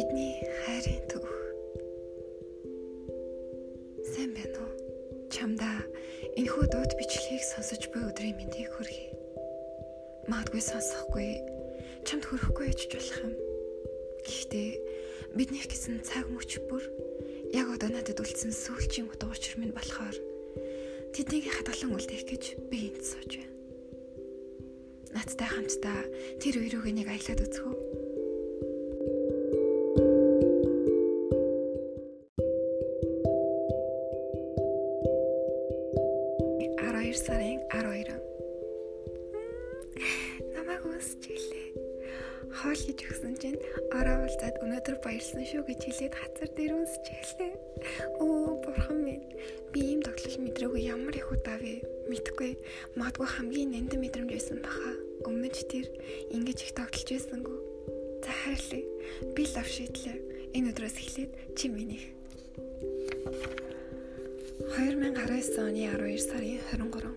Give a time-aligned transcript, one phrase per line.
[0.00, 1.24] Бидний хайрын төв.
[4.08, 4.72] Сайн байна уу?
[5.28, 5.84] Чамдаа
[6.40, 9.12] энэхүү дууд бичлэгийг сонсож буй өдрийн мэндийг хүргэе.
[10.24, 11.28] Магадгүй сонсохгүй,
[12.08, 13.34] чамд хүрэхгүй байж болох юм.
[14.24, 14.70] Гэхдээ
[15.36, 16.80] бидний гэсэн цаг мөч бүр
[17.52, 20.16] яг одоо надад үлдсэн сүүлчийн утга учир минь болохоор
[21.12, 23.52] тэднийг хадгалан үлдээх гэж би энд сууж байна.
[25.12, 26.00] Надтай хамтдаа
[26.40, 27.99] тэр үеийг нэг аялаад үзэх үү?
[37.10, 38.06] 12 сарын 12.
[40.54, 41.74] Намайг үсч илээ.
[42.54, 43.58] Хоол хийж өгсөн чинь
[43.90, 47.52] ороо уулзаад өнөөдөр баярлсан шүү гэж хэлээд хацар дээр үсч илээ.
[48.22, 49.26] Оо бурхан минь.
[49.74, 51.82] Би ийм тоглол мэдрээгүй ямар их удаа вэ?
[52.06, 52.54] Мэдхгүй.
[52.94, 54.94] Магадгүй хамгийн нандин мэдрэмж байсан баха.
[55.26, 55.90] Өмнө ч тэр
[56.30, 57.58] ингэж их тоглож байсангүй.
[58.22, 58.86] За хайрлаа.
[59.34, 60.54] Би лав шийдлээ.
[60.54, 62.06] Энэ өдрөөс эхлээд чи минийх.
[64.60, 67.08] 2019 оны 12 сарын 23.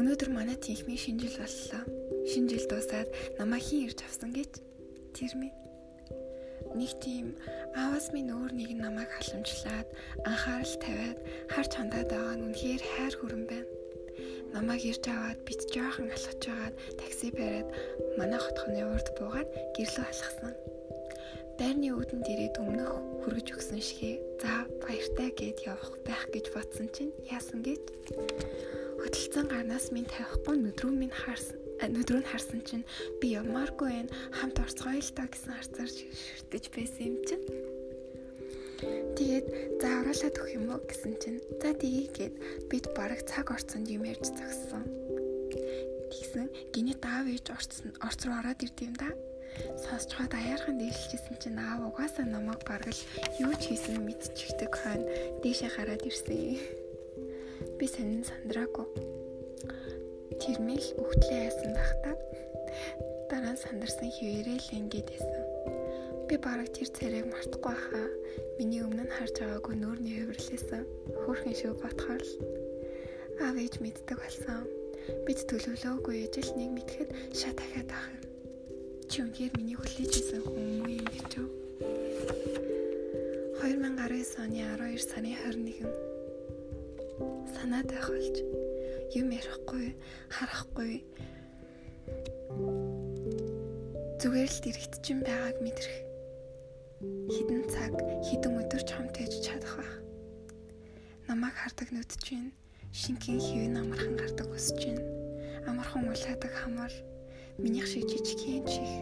[0.00, 1.84] Өнөөдөр манай тэнхмийн шинжил боллоо.
[2.24, 4.64] Шинжил дуусаад намайг хин ирж авсан гэж
[5.12, 5.52] тэр минь
[6.72, 7.36] нэг тийм
[7.76, 9.88] аавас минь өөр нэг намайг халамжлаад
[10.24, 11.18] анхаарал тавиад
[11.52, 13.68] харж хандаад байгаа нь үнэхээр хайр хүрэн байна.
[14.56, 17.68] Намайг ирж аваад бит жоохон алхаж байгаад такси бариад
[18.16, 20.54] манай хотхоны урд буугаад гэрлөө алхсан.
[21.58, 22.90] Дайрны үүдэн дээрээ өмнөх
[23.22, 24.16] хүргэж өгсөн шигээ.
[24.42, 27.82] За баяртай гэд явах байх гэж бодсон чинь яасан гэж
[29.00, 32.86] хөдөлцөн гарнаас минь тавихгүй нүдрүү минь харсан нүдрүү нь харсан чинь
[33.20, 37.44] би ямааргүй энэ хамт орцгоё л та гэсэн харцаар шүртэж байсан юм чинь.
[39.18, 39.46] Тэгээд
[39.80, 40.80] за оруулаад өгөх юм уу?
[40.86, 42.34] гэсэн чинь за тгий гэд
[42.70, 44.84] бид бараг цаг орцонд юм ярьж зогссон.
[46.10, 49.10] Тэгсэн гинэ даав ээж орцсон орц руу ороод ирдэм да
[49.78, 53.02] сонсцоход аяархан дээлжсэн чинь аав угаасаа намайг бараг л
[53.42, 55.06] юу ч хийсэн мэдчихдэг хойно
[55.42, 56.58] дээшээ гараад ирсэн.
[57.78, 58.86] Би сонин сандраагүй.
[60.42, 62.12] Тэрмэл өгтлээ яасан байх та.
[63.30, 65.42] Дараа сандарсан хിവэрээ л ингэж байсан.
[66.28, 68.08] Би бараг тэр царайг мартахгүй хаа.
[68.58, 70.82] Миний өмнө нь харж байгаагүй нүүрний хөврлээсэн.
[71.22, 72.34] Хөөрхөн шүү бодхоор л
[73.44, 74.64] аав ээж мэддэг болсон.
[75.26, 78.23] Бид төлөвлөөгүй ижил нэг мэдхэд шат дахиад юм
[79.14, 81.46] чи үнээр миний хүлээж исэн хүн юм гэж юу?
[83.62, 85.86] 2019 оны 12 сарын 21
[87.46, 88.42] санаад байх болж
[89.14, 89.94] юм ярихгүй,
[90.34, 91.06] харахгүй
[94.18, 95.96] зүгээр л дэрэгтчин байгааг мэдрэх
[97.30, 97.94] хідэн цаг,
[98.26, 99.94] хідэн өдөр ч хамт байж чадах байх.
[101.30, 102.50] Намайг хардаг нүд чинь
[102.90, 104.98] шинхэн хэвэн амархан гардаг өсөж чинь
[105.70, 106.90] амархан улаадаг хамар
[107.58, 108.92] Минийх шиг жижигхэн чих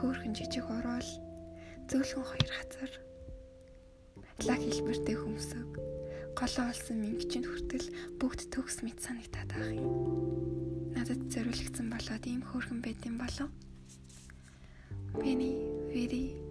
[0.00, 1.10] хөөхөн жижиг уруул
[1.92, 2.90] зөөлхөн хоёр хацар
[4.48, 5.68] лаг хэлбэртэй хөмсөг
[6.32, 7.86] голоо олсон мингчин хүртэл
[8.16, 9.92] бүгд төгс мэт санагтаад байх юм.
[10.96, 13.50] Надад зориулагдсан болоод ийм хөөрхөн байд юм болов.
[15.12, 15.52] Бэни,
[15.92, 16.41] вэри